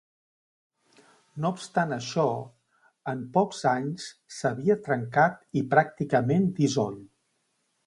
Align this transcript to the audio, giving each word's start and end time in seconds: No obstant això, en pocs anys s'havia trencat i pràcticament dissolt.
No 1.43 1.51
obstant 1.55 1.93
això, 1.97 2.23
en 3.13 3.21
pocs 3.37 3.61
anys 3.73 4.09
s'havia 4.39 4.79
trencat 4.89 5.39
i 5.63 5.67
pràcticament 5.77 6.51
dissolt. 6.63 7.09